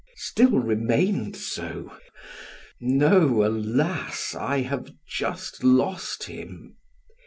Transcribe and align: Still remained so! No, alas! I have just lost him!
Still 0.15 0.57
remained 0.57 1.35
so! 1.35 1.91
No, 2.79 3.45
alas! 3.45 4.33
I 4.33 4.61
have 4.61 4.91
just 5.07 5.63
lost 5.63 6.23
him! 6.23 6.75